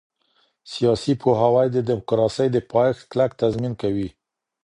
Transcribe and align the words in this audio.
سياسي 0.73 1.13
پوهاوی 1.21 1.67
د 1.71 1.77
ديموکراسۍ 1.87 2.47
د 2.51 2.57
پايښت 2.71 3.01
کلک 3.11 3.31
تضمين 3.41 3.73
کوي. 3.81 4.09